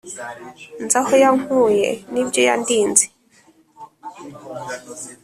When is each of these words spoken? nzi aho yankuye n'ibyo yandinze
nzi 0.83 0.95
aho 1.01 1.13
yankuye 1.23 1.89
n'ibyo 2.11 2.41
yandinze 2.47 3.05